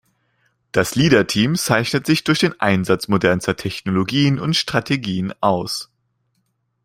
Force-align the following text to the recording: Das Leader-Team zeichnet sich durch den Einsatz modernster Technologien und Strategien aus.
Das 0.71 0.95
Leader-Team 0.95 1.53
zeichnet 1.53 2.07
sich 2.07 2.23
durch 2.23 2.39
den 2.39 2.59
Einsatz 2.59 3.07
modernster 3.07 3.55
Technologien 3.55 4.39
und 4.39 4.55
Strategien 4.55 5.31
aus. 5.41 5.91